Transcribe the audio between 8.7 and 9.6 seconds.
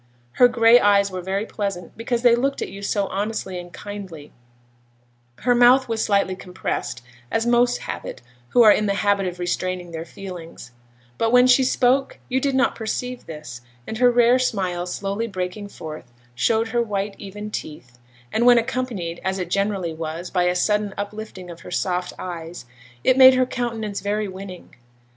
in the habit of